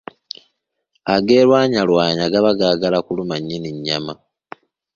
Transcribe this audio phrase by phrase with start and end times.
[1.15, 4.13] Agerwanyalwanya, gaba gaagala kuluma nnyini nnyama.